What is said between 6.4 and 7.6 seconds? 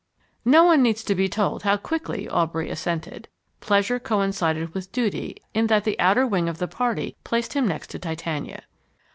of the party placed